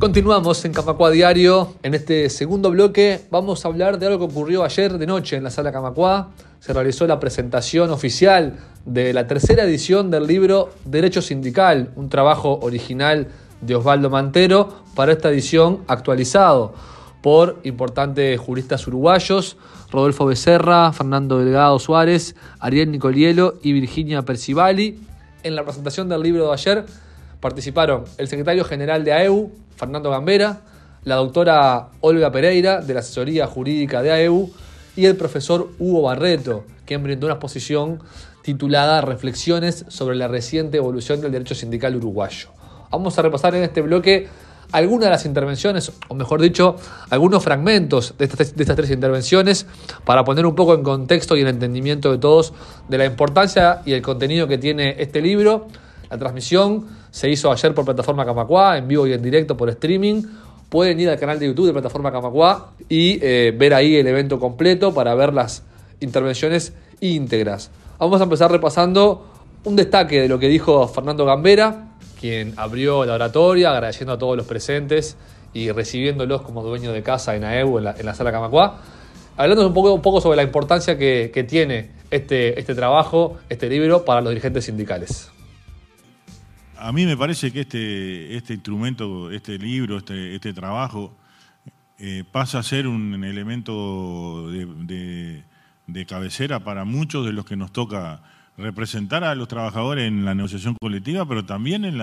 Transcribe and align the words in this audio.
Continuamos 0.00 0.64
en 0.64 0.72
Camacua 0.72 1.10
Diario. 1.10 1.74
En 1.82 1.92
este 1.92 2.30
segundo 2.30 2.70
bloque 2.70 3.20
vamos 3.30 3.62
a 3.62 3.68
hablar 3.68 3.98
de 3.98 4.06
algo 4.06 4.20
que 4.20 4.32
ocurrió 4.32 4.64
ayer 4.64 4.96
de 4.96 5.06
noche 5.06 5.36
en 5.36 5.44
la 5.44 5.50
sala 5.50 5.72
Camacua. 5.72 6.30
Se 6.58 6.72
realizó 6.72 7.06
la 7.06 7.20
presentación 7.20 7.90
oficial 7.90 8.56
de 8.86 9.12
la 9.12 9.26
tercera 9.26 9.64
edición 9.64 10.10
del 10.10 10.26
libro 10.26 10.70
Derecho 10.86 11.20
Sindical, 11.20 11.90
un 11.96 12.08
trabajo 12.08 12.60
original 12.62 13.28
de 13.60 13.74
Osvaldo 13.74 14.08
Mantero 14.08 14.84
para 14.94 15.12
esta 15.12 15.28
edición 15.28 15.84
actualizado 15.86 16.72
por 17.20 17.60
importantes 17.64 18.40
juristas 18.40 18.86
uruguayos, 18.86 19.58
Rodolfo 19.90 20.24
Becerra, 20.24 20.94
Fernando 20.94 21.38
Delgado 21.40 21.78
Suárez, 21.78 22.36
Ariel 22.58 22.90
Nicolielo 22.90 23.58
y 23.62 23.74
Virginia 23.74 24.22
Percivali. 24.22 24.98
En 25.42 25.54
la 25.54 25.62
presentación 25.62 26.08
del 26.08 26.22
libro 26.22 26.46
de 26.46 26.54
ayer 26.54 26.86
participaron 27.40 28.04
el 28.18 28.28
secretario 28.28 28.64
general 28.64 29.04
de 29.04 29.12
AEU, 29.12 29.50
Fernando 29.76 30.10
Gambera, 30.10 30.60
la 31.04 31.16
doctora 31.16 31.88
Olga 32.00 32.30
Pereira, 32.30 32.80
de 32.80 32.94
la 32.94 33.00
asesoría 33.00 33.46
jurídica 33.46 34.02
de 34.02 34.12
AEU, 34.12 34.50
y 34.96 35.06
el 35.06 35.16
profesor 35.16 35.70
Hugo 35.78 36.02
Barreto, 36.02 36.64
quien 36.84 37.02
brindó 37.02 37.26
una 37.26 37.34
exposición 37.34 38.00
titulada 38.42 39.00
Reflexiones 39.00 39.84
sobre 39.88 40.16
la 40.16 40.28
reciente 40.28 40.76
evolución 40.76 41.20
del 41.20 41.32
derecho 41.32 41.54
sindical 41.54 41.96
uruguayo. 41.96 42.48
Vamos 42.90 43.18
a 43.18 43.22
repasar 43.22 43.54
en 43.54 43.62
este 43.62 43.80
bloque 43.80 44.28
algunas 44.72 45.06
de 45.06 45.10
las 45.10 45.26
intervenciones, 45.26 45.92
o 46.08 46.14
mejor 46.14 46.40
dicho, 46.40 46.76
algunos 47.08 47.42
fragmentos 47.42 48.14
de 48.18 48.24
estas, 48.24 48.54
de 48.54 48.62
estas, 48.62 48.76
tres 48.76 48.90
intervenciones 48.90 49.66
para 50.04 50.24
poner 50.24 50.46
un 50.46 50.54
poco 50.54 50.74
en 50.74 50.82
contexto 50.82 51.36
y 51.36 51.40
en 51.40 51.48
entendimiento 51.48 52.10
de 52.12 52.18
todos 52.18 52.52
de 52.88 52.98
la 52.98 53.04
importancia 53.04 53.82
y 53.84 53.92
el 53.92 54.02
contenido 54.02 54.46
que 54.46 54.58
tiene 54.58 54.96
este 54.98 55.20
libro. 55.20 55.66
La 56.10 56.18
transmisión 56.18 56.86
se 57.10 57.28
hizo 57.28 57.50
ayer 57.50 57.74
por 57.74 57.84
plataforma 57.84 58.24
Camacua, 58.24 58.78
en 58.78 58.86
vivo 58.86 59.06
y 59.06 59.12
en 59.12 59.22
directo 59.22 59.56
por 59.56 59.68
streaming. 59.70 60.22
Pueden 60.68 61.00
ir 61.00 61.10
al 61.10 61.18
canal 61.18 61.38
de 61.38 61.46
YouTube 61.46 61.66
de 61.66 61.72
plataforma 61.72 62.12
Camacua 62.12 62.72
y 62.88 63.18
eh, 63.22 63.52
ver 63.56 63.74
ahí 63.74 63.96
el 63.96 64.06
evento 64.06 64.38
completo 64.38 64.94
para 64.94 65.14
ver 65.14 65.34
las 65.34 65.64
intervenciones 65.98 66.72
íntegras. 67.00 67.70
Vamos 67.98 68.20
a 68.20 68.24
empezar 68.24 68.50
repasando 68.50 69.26
un 69.64 69.76
destaque 69.76 70.20
de 70.20 70.28
lo 70.28 70.38
que 70.38 70.48
dijo 70.48 70.86
Fernando 70.86 71.24
Gambera, 71.24 71.88
quien 72.20 72.54
abrió 72.56 73.04
la 73.04 73.14
oratoria, 73.14 73.72
agradeciendo 73.72 74.12
a 74.12 74.18
todos 74.18 74.36
los 74.36 74.46
presentes 74.46 75.16
y 75.52 75.72
recibiéndolos 75.72 76.42
como 76.42 76.62
dueño 76.62 76.92
de 76.92 77.02
casa 77.02 77.34
en 77.34 77.44
AEU, 77.44 77.78
en 77.78 77.84
la, 77.84 78.14
sala 78.14 78.30
Camacua, 78.30 78.78
hablando 79.36 79.66
un 79.66 79.74
poco, 79.74 79.92
un 79.92 80.02
poco 80.02 80.20
sobre 80.20 80.36
la 80.36 80.44
importancia 80.44 80.96
que, 80.96 81.32
que 81.34 81.42
tiene 81.42 81.90
este, 82.12 82.58
este 82.58 82.76
trabajo, 82.76 83.38
este 83.48 83.68
libro, 83.68 84.04
para 84.04 84.20
los 84.20 84.30
dirigentes 84.30 84.66
sindicales 84.66 85.30
a 86.80 86.92
mí 86.92 87.04
me 87.04 87.16
parece 87.16 87.52
que 87.52 87.60
este, 87.60 88.36
este 88.36 88.54
instrumento, 88.54 89.30
este 89.30 89.58
libro, 89.58 89.98
este, 89.98 90.34
este 90.34 90.52
trabajo, 90.52 91.14
eh, 91.98 92.24
pasa 92.30 92.60
a 92.60 92.62
ser 92.62 92.86
un 92.86 93.22
elemento 93.22 94.50
de, 94.50 95.44
de, 95.86 96.06
cabecera 96.06 96.60
para 96.60 96.84
muchos 96.84 97.26
de 97.26 97.32
los 97.32 97.44
que 97.44 97.56
nos 97.56 97.72
toca 97.72 98.22
representar 98.56 99.22
a 99.22 99.34
los 99.34 99.48
trabajadores 99.48 100.08
en 100.08 100.24
la 100.24 100.34
negociación 100.34 100.76
colectiva, 100.80 101.26
pero 101.26 101.44
también 101.44 101.84
en, 101.84 102.00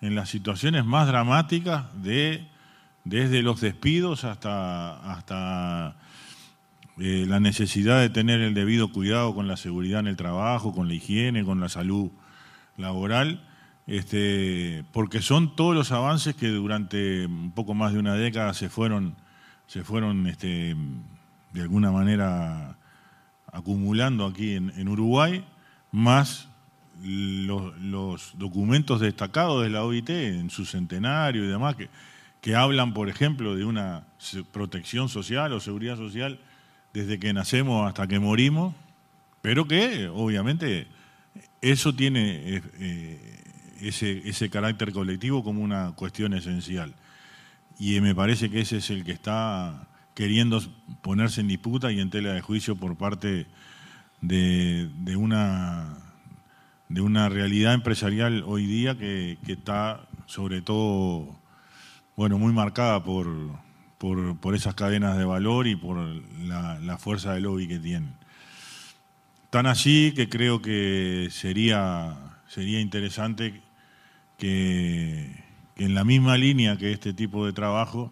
en 0.00 0.14
las 0.14 0.30
situaciones 0.30 0.86
más 0.86 1.06
dramáticas 1.06 1.84
de 2.02 2.46
desde 3.04 3.42
los 3.42 3.60
despidos 3.60 4.24
hasta, 4.24 5.12
hasta 5.12 5.96
eh, 6.98 7.24
la 7.26 7.40
necesidad 7.40 8.00
de 8.00 8.10
tener 8.10 8.40
el 8.40 8.54
debido 8.54 8.92
cuidado 8.92 9.34
con 9.34 9.48
la 9.48 9.56
seguridad 9.56 10.00
en 10.00 10.06
el 10.06 10.16
trabajo, 10.16 10.74
con 10.74 10.88
la 10.88 10.94
higiene, 10.94 11.44
con 11.44 11.60
la 11.60 11.68
salud 11.68 12.10
laboral 12.76 13.40
este, 13.90 14.84
porque 14.92 15.20
son 15.20 15.56
todos 15.56 15.74
los 15.74 15.90
avances 15.90 16.36
que 16.36 16.46
durante 16.46 17.26
un 17.26 17.50
poco 17.50 17.74
más 17.74 17.92
de 17.92 17.98
una 17.98 18.14
década 18.14 18.54
se 18.54 18.68
fueron, 18.68 19.16
se 19.66 19.82
fueron 19.82 20.28
este, 20.28 20.76
de 21.52 21.60
alguna 21.60 21.90
manera 21.90 22.78
acumulando 23.52 24.26
aquí 24.26 24.54
en, 24.54 24.88
Uruguay, 24.88 25.44
más 25.90 26.48
los, 27.02 28.38
documentos 28.38 29.00
destacados 29.00 29.64
de 29.64 29.70
la 29.70 29.82
OIT 29.82 30.10
en 30.10 30.50
su 30.50 30.66
centenario 30.66 31.44
y 31.44 31.48
demás, 31.48 31.74
que, 31.74 31.88
que 32.40 32.54
hablan, 32.54 32.94
por 32.94 33.08
ejemplo, 33.08 33.56
de 33.56 33.64
una 33.64 34.04
protección 34.52 35.08
social 35.08 35.52
o 35.52 35.58
seguridad 35.58 35.96
social 35.96 36.38
desde 36.94 37.18
que 37.18 37.32
nacemos 37.32 37.88
hasta 37.88 38.06
que 38.06 38.20
morimos, 38.20 38.72
pero 39.42 39.66
que 39.66 40.06
obviamente 40.06 40.86
eso 41.60 41.92
tiene 41.92 42.54
eh, 42.54 42.62
eh, 42.78 43.40
ese, 43.80 44.28
ese 44.28 44.50
carácter 44.50 44.92
colectivo 44.92 45.42
como 45.42 45.62
una 45.62 45.92
cuestión 45.92 46.34
esencial. 46.34 46.94
Y 47.78 48.00
me 48.00 48.14
parece 48.14 48.50
que 48.50 48.60
ese 48.60 48.78
es 48.78 48.90
el 48.90 49.04
que 49.04 49.12
está 49.12 49.88
queriendo 50.14 50.60
ponerse 51.02 51.40
en 51.40 51.48
disputa 51.48 51.90
y 51.90 52.00
en 52.00 52.10
tela 52.10 52.32
de 52.32 52.40
juicio 52.40 52.76
por 52.76 52.96
parte 52.96 53.46
de, 54.20 54.90
de 54.98 55.16
una, 55.16 55.96
de 56.88 57.00
una 57.00 57.28
realidad 57.28 57.74
empresarial 57.74 58.44
hoy 58.46 58.66
día 58.66 58.98
que, 58.98 59.38
que 59.46 59.52
está 59.52 60.06
sobre 60.26 60.60
todo 60.60 61.38
bueno, 62.16 62.38
muy 62.38 62.52
marcada 62.52 63.02
por, 63.02 63.26
por, 63.96 64.36
por, 64.38 64.54
esas 64.54 64.74
cadenas 64.74 65.16
de 65.16 65.24
valor 65.24 65.66
y 65.66 65.74
por 65.74 65.96
la, 66.40 66.78
la 66.80 66.98
fuerza 66.98 67.32
de 67.32 67.40
lobby 67.40 67.66
que 67.66 67.78
tienen. 67.78 68.14
Tan 69.48 69.66
así 69.66 70.12
que 70.14 70.28
creo 70.28 70.60
que 70.60 71.28
sería, 71.30 72.14
sería 72.46 72.78
interesante 72.78 73.62
que, 74.40 75.44
en 75.76 75.94
la 75.94 76.02
misma 76.02 76.36
línea 76.36 76.76
que 76.76 76.92
este 76.92 77.12
tipo 77.12 77.46
de 77.46 77.52
trabajo 77.52 78.10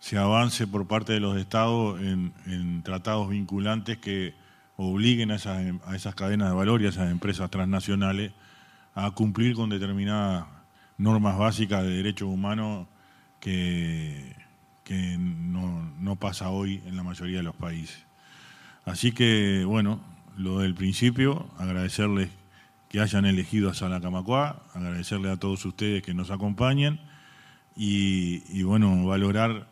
se 0.00 0.18
avance 0.18 0.66
por 0.66 0.86
parte 0.86 1.14
de 1.14 1.20
los 1.20 1.38
estados 1.38 1.98
en, 2.00 2.82
tratados 2.82 3.30
vinculantes 3.30 3.96
que 3.98 4.34
obliguen 4.76 5.30
a 5.30 5.36
esas, 5.36 5.62
a 5.86 5.96
esas, 5.96 6.14
cadenas 6.14 6.50
de 6.50 6.56
valor 6.56 6.82
y 6.82 6.86
a 6.86 6.88
esas 6.90 7.10
empresas 7.10 7.50
transnacionales 7.50 8.32
a 8.94 9.12
cumplir 9.12 9.54
con 9.54 9.70
determinadas 9.70 10.46
normas 10.98 11.38
básicas 11.38 11.82
de 11.84 11.90
derechos 11.90 12.28
humanos 12.28 12.86
que, 13.40 14.34
que 14.82 15.16
no, 15.18 15.92
no, 15.98 16.16
pasa 16.16 16.50
hoy 16.50 16.82
en 16.86 16.96
la 16.96 17.02
mayoría 17.02 17.38
de 17.38 17.44
los 17.44 17.56
países. 17.56 18.04
Así 18.84 19.12
que, 19.12 19.64
bueno, 19.64 20.00
lo 20.36 20.58
del 20.58 20.74
principio, 20.74 21.48
agradecerles 21.58 22.30
que 22.94 23.00
hayan 23.00 23.24
elegido 23.24 23.70
a 23.70 23.74
Salacamacuá, 23.74 24.62
agradecerle 24.72 25.28
a 25.28 25.36
todos 25.36 25.64
ustedes 25.64 26.00
que 26.00 26.14
nos 26.14 26.30
acompañan 26.30 27.00
y, 27.74 28.62
bueno, 28.62 29.04
valorar 29.04 29.66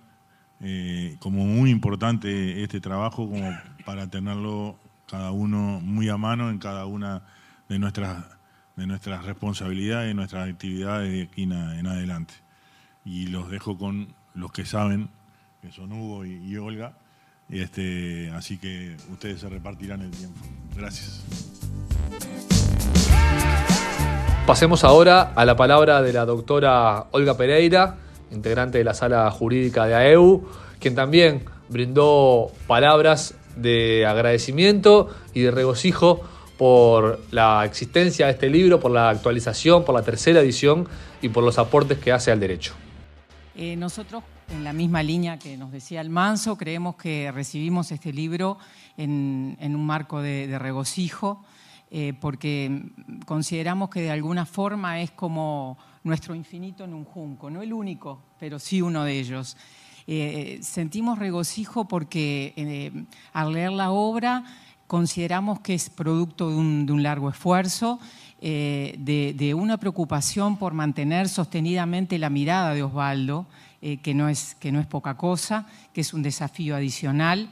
eh, 0.58 1.14
como 1.20 1.46
muy 1.46 1.70
importante 1.70 2.64
este 2.64 2.80
trabajo 2.80 3.30
como 3.30 3.56
para 3.86 4.08
tenerlo 4.08 4.76
cada 5.08 5.30
uno 5.30 5.78
muy 5.80 6.08
a 6.08 6.16
mano 6.16 6.50
en 6.50 6.58
cada 6.58 6.84
una 6.86 7.22
de 7.68 7.78
nuestras, 7.78 8.24
de 8.74 8.88
nuestras 8.88 9.24
responsabilidades 9.24 10.10
y 10.10 10.14
nuestras 10.14 10.48
actividades 10.48 11.12
de 11.12 11.22
aquí 11.22 11.44
en 11.44 11.86
adelante. 11.86 12.34
Y 13.04 13.28
los 13.28 13.52
dejo 13.52 13.78
con 13.78 14.08
los 14.34 14.50
que 14.50 14.64
saben, 14.64 15.10
que 15.60 15.70
son 15.70 15.92
Hugo 15.92 16.24
y, 16.24 16.44
y 16.44 16.56
Olga, 16.56 16.98
este, 17.48 18.32
así 18.32 18.58
que 18.58 18.96
ustedes 19.12 19.42
se 19.42 19.48
repartirán 19.48 20.00
el 20.00 20.10
tiempo. 20.10 20.40
Gracias. 20.74 21.22
Pasemos 24.46 24.82
ahora 24.82 25.32
a 25.36 25.44
la 25.44 25.56
palabra 25.56 26.02
de 26.02 26.12
la 26.12 26.26
doctora 26.26 27.06
Olga 27.12 27.36
Pereira, 27.36 27.98
integrante 28.32 28.78
de 28.78 28.84
la 28.84 28.92
sala 28.92 29.30
jurídica 29.30 29.86
de 29.86 29.94
AEU, 29.94 30.44
quien 30.80 30.96
también 30.96 31.44
brindó 31.68 32.50
palabras 32.66 33.36
de 33.54 34.04
agradecimiento 34.04 35.10
y 35.32 35.42
de 35.42 35.52
regocijo 35.52 36.22
por 36.58 37.20
la 37.30 37.64
existencia 37.64 38.26
de 38.26 38.32
este 38.32 38.50
libro, 38.50 38.80
por 38.80 38.90
la 38.90 39.10
actualización, 39.10 39.84
por 39.84 39.94
la 39.94 40.02
tercera 40.02 40.40
edición 40.40 40.88
y 41.22 41.28
por 41.28 41.44
los 41.44 41.58
aportes 41.58 41.98
que 41.98 42.10
hace 42.10 42.32
al 42.32 42.40
derecho. 42.40 42.74
Eh, 43.54 43.76
nosotros, 43.76 44.24
en 44.50 44.64
la 44.64 44.72
misma 44.72 45.04
línea 45.04 45.38
que 45.38 45.56
nos 45.56 45.70
decía 45.70 46.00
Almanzo, 46.00 46.58
creemos 46.58 46.96
que 46.96 47.30
recibimos 47.30 47.92
este 47.92 48.12
libro 48.12 48.58
en, 48.96 49.56
un 49.60 49.86
marco 49.86 50.20
de 50.20 50.58
regocijo 50.58 51.44
eh, 51.94 52.14
porque 52.18 52.84
consideramos 53.26 53.90
que 53.90 54.00
de 54.00 54.10
alguna 54.10 54.46
forma 54.46 55.02
es 55.02 55.10
como 55.10 55.76
nuestro 56.04 56.34
infinito 56.34 56.84
en 56.84 56.94
un 56.94 57.04
junco, 57.04 57.50
no 57.50 57.60
el 57.60 57.70
único, 57.70 58.18
pero 58.40 58.58
sí 58.58 58.80
uno 58.80 59.04
de 59.04 59.20
ellos. 59.20 59.58
Eh, 60.06 60.58
sentimos 60.62 61.18
regocijo 61.18 61.86
porque 61.86 62.54
eh, 62.56 63.04
al 63.34 63.52
leer 63.52 63.72
la 63.72 63.90
obra 63.90 64.42
consideramos 64.86 65.60
que 65.60 65.74
es 65.74 65.90
producto 65.90 66.48
de 66.48 66.56
un, 66.56 67.02
largo 67.02 67.28
esfuerzo, 67.28 68.00
de, 68.40 69.54
una 69.54 69.76
preocupación 69.76 70.56
por 70.56 70.72
mantener 70.72 71.28
sostenidamente 71.28 72.18
la 72.18 72.30
mirada 72.30 72.72
de 72.72 72.84
Osvaldo, 72.84 73.46
que, 73.80 74.14
no 74.14 74.30
es, 74.30 74.54
que 74.54 74.72
no 74.72 74.80
es 74.80 74.86
poca 74.86 75.18
cosa, 75.18 75.66
que 75.92 76.00
es 76.00 76.14
un 76.14 76.22
desafío 76.22 76.74
adicional. 76.74 77.50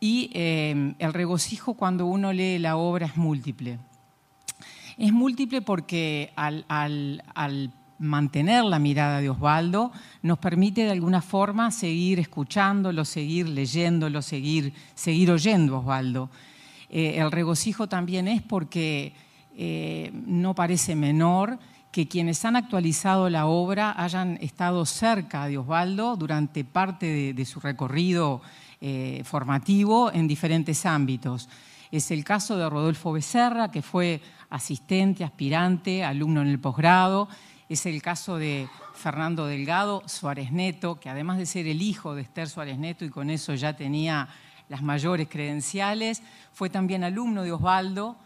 Y 0.00 0.30
eh, 0.32 0.94
el 0.98 1.12
regocijo 1.12 1.74
cuando 1.74 2.06
uno 2.06 2.32
lee 2.32 2.58
la 2.58 2.76
obra 2.76 3.06
es 3.06 3.16
múltiple. 3.16 3.78
Es 4.96 5.12
múltiple 5.12 5.62
porque 5.62 6.32
al, 6.36 6.64
mantener 7.98 8.64
la 8.64 8.78
mirada 8.78 9.20
de 9.20 9.28
Osvaldo, 9.28 9.92
nos 10.22 10.38
permite 10.38 10.84
de 10.84 10.90
alguna 10.90 11.20
forma 11.20 11.70
seguir 11.70 12.18
escuchándolo, 12.18 13.04
seguir 13.04 13.46
leyéndolo, 13.48 14.22
seguir, 14.22 14.72
seguir 14.94 15.30
oyendo 15.30 15.76
a 15.76 15.78
Osvaldo. 15.80 16.30
Eh, 16.88 17.16
el 17.18 17.30
regocijo 17.30 17.88
también 17.88 18.26
es 18.26 18.40
porque 18.40 19.12
eh, 19.54 20.10
no 20.26 20.54
parece 20.54 20.96
menor 20.96 21.58
que 21.92 22.08
quienes 22.08 22.44
han 22.44 22.56
actualizado 22.56 23.28
la 23.28 23.46
obra 23.46 23.94
hayan 23.96 24.38
estado 24.40 24.86
cerca 24.86 25.46
de 25.46 25.58
Osvaldo 25.58 26.16
durante 26.16 26.64
parte 26.64 27.34
de, 27.34 27.44
su 27.44 27.58
recorrido 27.60 28.42
eh, 28.80 29.22
formativo 29.24 30.10
en 30.12 30.26
diferentes 30.26 30.86
ámbitos. 30.86 31.48
Es 31.90 32.10
el 32.10 32.24
caso 32.24 32.56
de 32.56 32.68
Rodolfo 32.68 33.12
Becerra, 33.12 33.70
que 33.70 33.82
fue 33.82 34.20
asistente, 34.48 35.24
aspirante, 35.24 36.04
alumno 36.04 36.42
en 36.42 36.48
el 36.48 36.58
posgrado. 36.58 37.28
Es 37.68 37.86
el 37.86 38.00
caso 38.00 38.36
de 38.36 38.68
Fernando 38.94 39.46
Delgado 39.46 40.02
Suárez 40.06 40.52
Neto, 40.52 41.00
que 41.00 41.08
además 41.08 41.38
de 41.38 41.46
ser 41.46 41.66
el 41.66 41.82
hijo 41.82 42.14
de 42.14 42.22
Esther 42.22 42.48
Suárez 42.48 42.78
Neto 42.78 43.04
y 43.04 43.10
con 43.10 43.30
eso 43.30 43.54
ya 43.54 43.76
tenía 43.76 44.28
las 44.68 44.82
mayores 44.82 45.28
credenciales, 45.28 46.22
fue 46.52 46.70
también 46.70 47.02
alumno 47.02 47.42
de 47.42 47.52
Osvaldo 47.52 48.16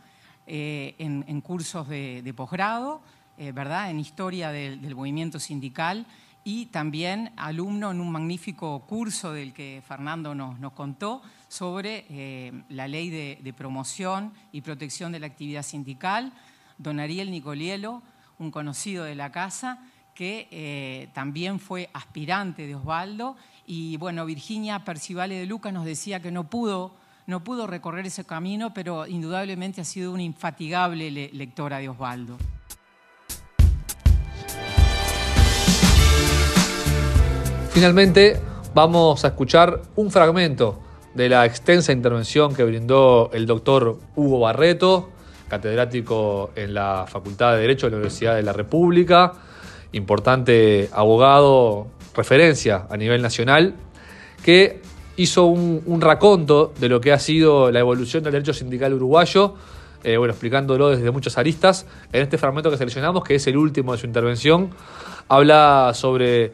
eh, 0.47 0.95
en, 0.99 1.41
cursos 1.41 1.89
de, 1.89 2.35
posgrado, 2.37 3.01
eh, 3.39 3.51
¿verdad? 3.53 3.91
en 3.91 3.99
historia 3.99 4.51
del, 4.51 4.95
movimiento 4.95 5.41
sindical 5.41 6.07
y 6.45 6.67
también 6.67 7.33
alumno 7.37 7.91
en 7.91 8.01
un 8.01 8.13
magnífico 8.13 8.81
curso 8.87 9.33
del 9.33 9.53
que 9.53 9.83
Fernando 9.87 10.35
nos, 10.35 10.73
contó 10.75 11.23
sobre 11.49 12.05
eh, 12.11 12.53
la 12.69 12.87
ley 12.87 13.09
de, 13.11 13.55
promoción 13.57 14.33
y 14.53 14.61
protección 14.61 15.13
de 15.13 15.21
la 15.21 15.27
actividad 15.27 15.63
sindical. 15.63 16.33
Don 16.77 17.01
Ariel 17.01 17.31
Nicolielo, 17.31 18.03
un 18.39 18.51
conocido 18.51 19.05
de 19.05 19.15
la 19.15 19.33
casa, 19.33 19.79
que 20.15 21.09
también 21.13 21.59
fue 21.59 21.91
aspirante 21.93 22.69
de 22.69 22.77
Osvaldo 22.77 23.37
y 23.67 23.97
bueno, 23.97 24.27
Virginia 24.27 24.85
Percivale 24.85 25.37
de 25.37 25.47
Luca 25.47 25.73
nos 25.73 25.85
decía 25.85 26.21
que 26.21 26.31
no 26.31 26.45
pudo, 26.45 26.93
no 27.27 27.43
pudo 27.43 27.67
recorrer 27.67 28.07
ese 28.07 28.25
camino, 28.25 28.75
pero 28.75 29.07
indudablemente 29.07 29.81
ha 29.81 29.85
sido 29.85 30.13
una 30.13 30.23
infatigable 30.23 31.11
lectora 31.11 31.79
de 31.79 31.89
Osvaldo. 31.89 32.37
Finalmente, 37.75 38.39
vamos 38.73 39.25
a 39.25 39.29
escuchar 39.29 39.83
un 39.97 40.13
fragmento 40.13 40.79
de 41.13 41.29
la 41.29 41.45
extensa 41.45 41.91
intervención 41.91 42.55
que 42.55 42.63
brindó 42.63 43.31
el 43.33 43.47
doctor 43.47 43.99
Hugo 44.15 44.39
Barreto, 44.39 45.11
catedrático 45.49 46.53
en 46.55 46.73
la 46.73 47.05
Facultad 47.09 47.55
de 47.55 47.63
Derecho 47.63 47.87
de 47.87 47.91
la 47.91 47.97
Universidad 47.97 48.37
de 48.37 48.45
la 48.45 48.53
República, 48.53 49.33
importante 49.91 50.89
abogado 50.93 51.89
referencia 52.15 52.87
a 52.89 52.97
nivel 52.97 53.21
nacional, 53.21 53.75
que 54.45 54.81
hizo 55.17 55.47
un, 55.47 56.01
raconto 56.01 56.73
de 56.79 56.89
lo 56.89 57.01
que 57.01 57.13
ha 57.13 57.19
sido 57.19 57.73
la 57.73 57.81
evolución 57.81 58.23
del 58.23 58.35
derecho 58.35 58.53
sindical 58.53 58.95
uruguayo, 58.95 59.57
eh, 60.05 60.17
bueno, 60.17 60.31
explicándolo 60.33 60.91
desde 60.91 61.11
muchas 61.11 61.39
aristas. 61.39 61.87
En 62.13 62.23
este 62.23 62.39
fragmento 62.39 62.71
que 62.71 62.77
seleccionamos, 62.77 63.25
que 63.25 63.35
es 63.35 63.45
el 63.49 63.57
último 63.57 63.91
de 63.91 63.99
su 63.99 64.07
intervención, 64.07 64.71
habla 65.29 65.91
sobre 65.93 66.53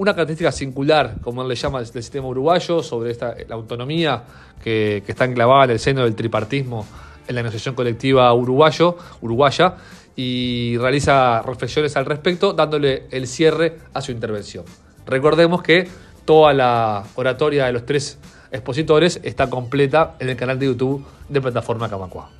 una 0.00 0.14
característica 0.14 0.50
singular, 0.50 1.16
como 1.20 1.42
él 1.42 1.48
le 1.48 1.54
llama, 1.54 1.80
del 1.80 1.86
sistema 1.86 2.26
uruguayo, 2.26 2.82
sobre 2.82 3.10
esta, 3.10 3.34
la 3.46 3.54
autonomía 3.54 4.22
que, 4.64 5.02
que 5.04 5.12
está 5.12 5.26
enclavada 5.26 5.64
en 5.64 5.70
el 5.72 5.78
seno 5.78 6.04
del 6.04 6.14
tripartismo 6.14 6.86
en 7.28 7.34
la 7.34 7.42
negociación 7.42 7.74
colectiva 7.74 8.32
uruguayo, 8.32 8.96
uruguaya, 9.20 9.74
y 10.16 10.78
realiza 10.78 11.42
reflexiones 11.42 11.98
al 11.98 12.06
respecto, 12.06 12.54
dándole 12.54 13.08
el 13.10 13.26
cierre 13.26 13.76
a 13.92 14.00
su 14.00 14.10
intervención. 14.10 14.64
Recordemos 15.04 15.62
que 15.62 15.86
toda 16.24 16.54
la 16.54 17.04
oratoria 17.16 17.66
de 17.66 17.72
los 17.74 17.84
tres 17.84 18.18
expositores 18.50 19.20
está 19.22 19.50
completa 19.50 20.16
en 20.18 20.30
el 20.30 20.36
canal 20.36 20.58
de 20.58 20.64
YouTube 20.64 21.04
de 21.28 21.42
Plataforma 21.42 21.90
Camacua. 21.90 22.30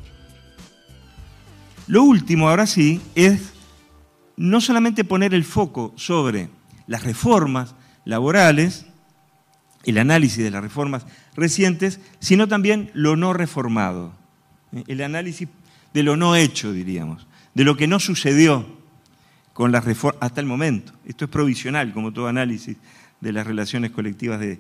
Lo 1.89 2.05
último, 2.05 2.49
ahora 2.49 2.67
sí, 2.67 3.03
es 3.15 3.53
no 4.39 4.63
solamente 4.63 5.05
poner 5.05 5.35
el 5.35 5.45
foco 5.45 5.93
sobre 5.97 6.49
las 6.91 7.05
reformas 7.05 7.77
laborales, 8.05 8.85
el 9.85 9.97
análisis 9.97 10.43
de 10.43 10.51
las 10.51 10.61
reformas 10.61 11.07
recientes, 11.37 12.01
sino 12.19 12.49
también 12.49 12.91
lo 12.95 13.15
no 13.15 13.33
reformado, 13.33 14.13
el 14.89 15.01
análisis 15.01 15.49
de 15.95 16.03
lo 16.03 16.17
no 16.17 16.35
hecho, 16.35 16.73
diríamos, 16.73 17.29
de 17.55 17.63
lo 17.63 17.77
que 17.77 17.87
no 17.87 18.01
sucedió 18.01 18.67
con 19.53 19.71
las 19.71 19.85
reformas 19.85 20.21
hasta 20.21 20.41
el 20.41 20.49
momento. 20.49 20.93
Esto 21.07 21.27
es 21.27 21.31
provisional, 21.31 21.93
como 21.93 22.13
todo 22.13 22.27
análisis 22.27 22.77
de 23.21 23.33
las 23.33 23.47
relaciones 23.47 23.93
colectivas 23.93 24.41
de, 24.41 24.59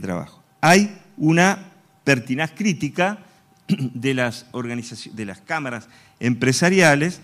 trabajo. 0.00 0.42
Hay 0.60 0.98
una 1.16 1.60
pertinaz 2.02 2.50
crítica 2.56 3.20
de 3.68 4.14
las, 4.14 4.46
de 5.12 5.24
las 5.24 5.40
cámaras 5.42 5.88
empresariales 6.18 7.20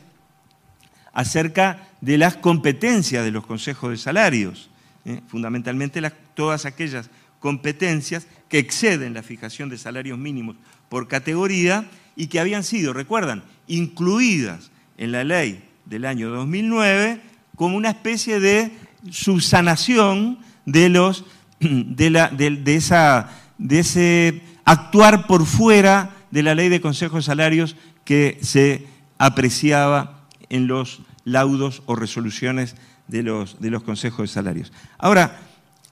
acerca 1.12 1.88
de 2.04 2.18
las 2.18 2.36
competencias 2.36 3.24
de 3.24 3.30
los 3.30 3.46
consejos 3.46 3.90
de 3.90 3.96
salarios, 3.96 4.68
¿eh? 5.06 5.22
fundamentalmente 5.26 6.02
todas 6.34 6.66
aquellas 6.66 7.08
competencias 7.40 8.26
que 8.50 8.58
exceden 8.58 9.14
la 9.14 9.22
fijación 9.22 9.70
de 9.70 9.78
salarios 9.78 10.18
mínimos 10.18 10.56
por 10.90 11.08
categoría 11.08 11.88
y 12.14 12.26
que 12.26 12.40
habían 12.40 12.62
sido, 12.62 12.92
recuerdan, 12.92 13.42
incluidas 13.68 14.70
en 14.98 15.12
la 15.12 15.24
ley 15.24 15.64
del 15.86 16.04
año 16.04 16.28
2009 16.28 17.22
como 17.56 17.78
una 17.78 17.90
especie 17.90 18.38
de 18.38 18.70
subsanación 19.10 20.38
de, 20.66 20.90
los, 20.90 21.24
de, 21.60 22.10
la, 22.10 22.28
de, 22.28 22.74
esa, 22.74 23.30
de 23.56 23.78
ese 23.78 24.42
actuar 24.66 25.26
por 25.26 25.46
fuera 25.46 26.10
de 26.30 26.42
la 26.42 26.54
ley 26.54 26.68
de 26.68 26.82
consejos 26.82 27.24
de 27.24 27.30
salarios 27.30 27.76
que 28.04 28.38
se 28.42 28.86
apreciaba 29.16 30.26
en 30.50 30.66
los 30.66 31.00
laudos 31.24 31.82
o 31.86 31.96
resoluciones 31.96 32.76
de 33.08 33.22
los, 33.22 33.60
de 33.60 33.70
los 33.70 33.82
consejos 33.82 34.28
de 34.28 34.34
salarios. 34.34 34.72
Ahora, 34.98 35.40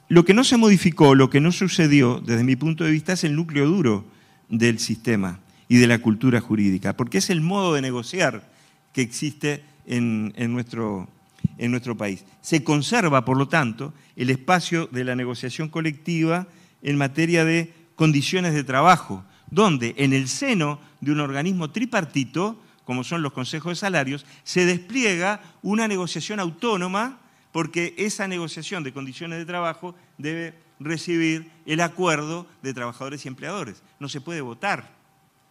lo 0.09 0.25
que 0.25 0.35
no 0.35 0.45
se 0.45 0.57
modificó, 0.57 1.15
lo 1.15 1.31
que 1.31 1.41
no 1.41 1.53
sucedió, 1.53 2.21
desde 2.21 2.45
mi 2.45 2.57
punto 2.57 2.85
de 2.85 2.91
vista, 2.91 3.15
es 3.15 3.25
el 3.25 3.35
núcleo 3.35 3.67
duro 3.67 4.05
del 4.49 4.79
sistema 4.79 5.41
y 5.69 5.79
de 5.79 5.87
la 5.87 5.99
cultura 5.99 6.41
jurídica, 6.41 6.97
porque 6.97 7.19
es 7.19 7.31
el 7.31 7.41
modo 7.41 7.75
de 7.75 7.81
negociar 7.81 8.51
que 8.93 9.01
existe 9.01 9.65
en, 9.87 10.33
nuestro, 10.53 11.09
en 11.57 11.71
nuestro 11.71 11.97
país. 11.97 12.25
Se 12.43 12.63
conserva, 12.63 13.25
por 13.25 13.39
lo 13.39 13.49
tanto, 13.49 13.95
el 14.17 14.29
espacio 14.31 14.87
de 14.93 15.05
la 15.05 15.17
negociación 15.17 15.71
colectiva 15.71 16.47
en 16.83 16.99
materia 16.99 17.45
de 17.45 17.73
condiciones 17.95 18.53
de 18.53 18.65
trabajo, 18.65 19.25
donde 19.51 19.95
en 19.97 20.13
el 20.13 20.29
seno 20.29 20.79
de 21.01 21.13
un 21.13 21.21
organismo 21.21 21.71
tripartito, 21.71 22.62
como 22.85 23.05
son 23.05 23.23
los 23.23 23.33
consejos 23.33 23.73
de 23.73 23.77
salarios, 23.77 24.27
se 24.45 24.67
despliega 24.67 25.41
una 25.63 25.89
negociación 25.89 26.41
autónoma 26.41 27.19
porque 27.53 27.95
esa 27.99 28.27
negociación 28.27 28.83
de 28.83 28.93
condiciones 28.93 29.39
de 29.39 29.47
trabajo 29.47 29.95
debe 30.19 30.55
recibir 30.81 31.51
el 31.67 31.81
acuerdo 31.81 32.47
de 32.63 32.75
trabajadores 32.75 33.25
y 33.25 33.29
empleadores. 33.29 33.83
No 34.01 34.09
se 34.09 34.21
puede 34.21 34.41
votar 34.41 34.91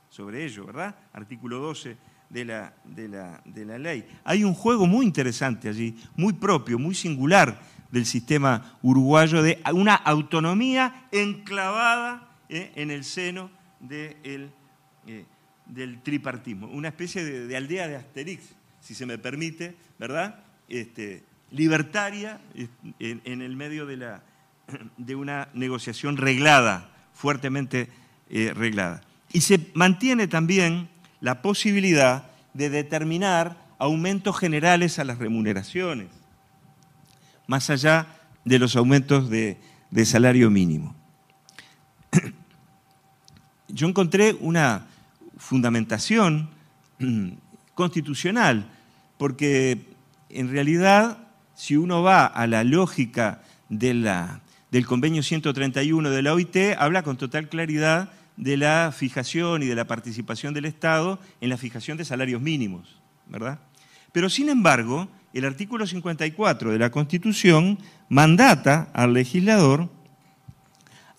sobre 0.10 0.46
ello, 0.46 0.66
¿verdad? 0.66 0.96
Artículo 1.14 1.60
12 1.60 1.96
de 2.30 2.46
la, 2.46 2.74
de 2.86 3.66
la, 3.66 3.78
ley. 3.78 4.08
Hay 4.24 4.44
un 4.44 4.54
juego 4.54 4.88
muy 4.88 5.06
interesante 5.06 5.70
allí, 5.70 5.98
muy 6.16 6.34
propio, 6.34 6.80
muy 6.80 6.96
singular 6.96 7.62
del 7.92 8.06
sistema 8.06 8.78
uruguayo, 8.82 9.44
de 9.44 9.62
una 9.74 9.96
autonomía 9.96 11.08
enclavada 11.12 12.30
eh, 12.50 12.72
en 12.76 12.90
el 12.90 13.04
seno 13.04 13.52
eh, 13.90 14.50
del 15.72 16.01
tripartismo, 16.01 16.68
una 16.68 16.90
especie 16.90 17.24
de, 17.24 17.58
aldea 17.58 17.88
de 17.88 17.96
Asterix, 17.96 18.44
si 18.82 18.94
se 18.94 19.06
me 19.06 19.18
permite, 19.18 19.75
¿verdad? 19.98 20.44
Este, 20.68 21.24
libertaria 21.50 22.40
en, 23.00 23.42
el 23.42 23.56
medio 23.56 23.86
de, 23.86 23.98
la, 23.98 24.22
de 24.98 25.16
una 25.16 25.48
negociación 25.54 26.18
reglada, 26.18 26.90
fuertemente 27.13 27.90
eh, 28.30 28.54
reglada. 28.54 29.01
Y 29.32 29.42
se 29.42 29.72
mantiene 29.74 30.28
también 30.28 30.90
la 31.22 31.42
posibilidad 31.42 32.25
de 32.54 32.70
determinar 32.70 33.58
aumentos 33.80 34.38
generales 34.38 35.00
a 35.00 35.06
las 35.06 35.20
remuneraciones, 35.20 36.08
más 37.48 37.70
allá 37.70 38.08
de 38.44 38.60
los 38.60 38.75
aumentos 38.75 39.30
de, 39.30 39.58
salario 40.06 40.50
mínimo. 40.50 40.96
Yo 43.70 43.88
encontré 43.88 44.36
una 44.40 44.88
fundamentación 45.41 46.50
constitucional, 47.74 48.69
porque 49.17 49.79
en 50.29 50.50
realidad, 50.50 51.17
si 51.55 51.75
uno 51.75 52.03
va 52.03 52.25
a 52.25 52.48
la 52.48 52.63
lógica 52.63 53.41
del 53.67 54.86
convenio 54.86 55.24
131 55.24 56.10
de 56.10 56.21
la 56.21 56.33
OIT, 56.33 56.57
habla 56.77 57.03
con 57.03 57.17
total 57.17 57.50
claridad 57.50 58.12
de 58.38 58.55
la 58.55 58.93
fijación 58.95 59.63
y 59.63 59.65
de 59.65 59.75
la 59.75 59.88
participación 59.88 60.53
del 60.53 60.65
Estado 60.65 61.19
en 61.41 61.50
la 61.50 61.57
fijación 61.57 61.98
de 61.98 62.05
salarios 62.05 62.41
mínimos, 62.41 62.95
¿verdad? 63.27 63.60
Pero 64.12 64.29
sin 64.29 64.48
embargo, 64.48 65.10
el 65.33 65.45
artículo 65.45 65.88
54 65.88 66.71
de 66.71 66.79
la 66.79 66.91
Constitución 66.91 67.79
mandata 68.10 68.89
al 68.93 69.13
legislador 69.13 69.89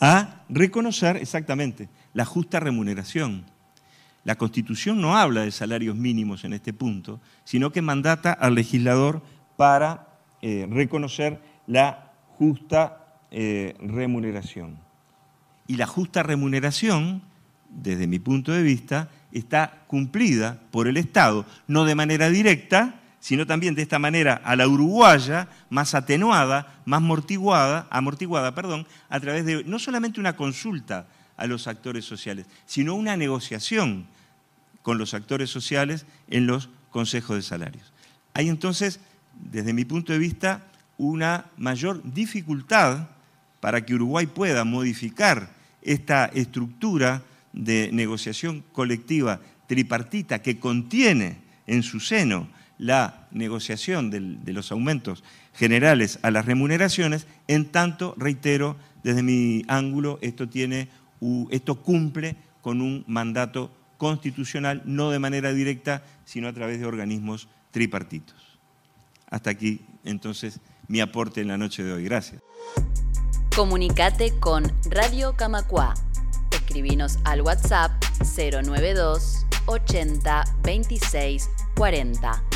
a 0.00 0.44
reconocer 0.48 1.16
exactamente 1.16 1.88
la 2.14 2.24
justa 2.24 2.60
remuneración. 2.60 3.51
La 4.24 4.36
Constitución 4.36 5.00
no 5.00 5.16
habla 5.16 5.42
de 5.42 5.50
salarios 5.50 5.96
mínimos 5.96 6.44
en 6.44 6.52
este 6.52 6.72
punto, 6.72 7.20
sino 7.44 7.72
que 7.72 7.82
mandata 7.82 8.32
al 8.32 8.54
legislador 8.54 9.22
para 9.56 10.08
eh, 10.42 10.66
reconocer 10.70 11.40
la 11.66 12.12
justa 12.38 13.20
eh, 13.30 13.74
remuneración. 13.80 14.78
Y 15.66 15.76
la 15.76 15.86
justa 15.86 16.22
remuneración, 16.22 17.22
desde 17.68 18.06
mi 18.06 18.18
punto 18.18 18.52
de 18.52 18.62
vista, 18.62 19.08
está 19.32 19.84
cumplida 19.86 20.60
por 20.70 20.86
el 20.86 20.96
Estado, 20.96 21.46
no 21.66 21.84
de 21.84 21.94
manera 21.94 22.28
directa, 22.28 23.00
sino 23.18 23.46
también 23.46 23.74
de 23.74 23.82
esta 23.82 23.98
manera 23.98 24.34
a 24.44 24.56
la 24.56 24.66
uruguaya, 24.68 25.48
más 25.70 25.94
atenuada, 25.94 26.80
más 26.84 26.98
amortiguada, 26.98 27.86
amortiguada 27.90 28.54
perdón, 28.54 28.86
a 29.08 29.20
través 29.20 29.44
de 29.44 29.64
no 29.64 29.78
solamente 29.78 30.20
una 30.20 30.34
consulta 30.34 31.06
a 31.36 31.46
los 31.46 31.66
actores 31.66 32.04
sociales, 32.04 32.46
sino 32.66 32.94
una 32.94 33.16
negociación 33.16 34.06
con 34.82 34.98
los 34.98 35.14
actores 35.14 35.50
sociales 35.50 36.06
en 36.28 36.46
los 36.46 36.68
consejos 36.90 37.36
de 37.36 37.42
salarios. 37.42 37.92
Hay 38.34 38.48
entonces, 38.48 39.00
desde 39.50 39.72
mi 39.72 39.84
punto 39.84 40.12
de 40.12 40.18
vista, 40.18 40.66
una 40.98 41.46
mayor 41.56 42.00
dificultad 42.04 43.08
para 43.60 43.84
que 43.84 43.94
Uruguay 43.94 44.26
pueda 44.26 44.64
modificar 44.64 45.50
esta 45.82 46.26
estructura 46.26 47.22
de 47.52 47.90
negociación 47.92 48.64
colectiva 48.72 49.40
tripartita 49.66 50.42
que 50.42 50.58
contiene 50.58 51.38
en 51.66 51.82
su 51.82 52.00
seno 52.00 52.48
la 52.78 53.28
negociación 53.30 54.10
de 54.10 54.52
los 54.52 54.72
aumentos 54.72 55.22
generales 55.54 56.18
a 56.22 56.30
las 56.30 56.46
remuneraciones, 56.46 57.26
en 57.46 57.66
tanto, 57.66 58.14
reitero, 58.16 58.76
desde 59.04 59.22
mi 59.22 59.64
ángulo, 59.68 60.18
esto, 60.22 60.48
tiene, 60.48 60.88
esto 61.50 61.76
cumple 61.76 62.36
con 62.60 62.80
un 62.80 63.04
mandato 63.06 63.70
constitucional, 63.96 64.82
no 64.84 65.10
de 65.10 65.18
manera 65.18 65.52
directa, 65.52 66.02
sino 66.24 66.48
a 66.48 66.52
través 66.52 66.80
de 66.80 66.86
organismos 66.86 67.48
tripartitos. 67.70 68.58
Hasta 69.30 69.50
aquí, 69.50 69.86
entonces, 70.04 70.60
mi 70.88 71.00
aporte 71.00 71.40
en 71.40 71.48
la 71.48 71.56
noche 71.56 71.82
de 71.84 71.92
hoy. 71.92 72.04
Gracias. 72.04 72.42
Comunicate 73.54 74.38
con 74.40 74.72
Radio 74.90 75.34
Camacua. 75.36 75.94
Escribinos 76.50 77.18
al 77.24 77.42
WhatsApp 77.42 77.92
092 78.36 79.46
80 79.66 80.44
26 80.62 81.50
40. 81.76 82.51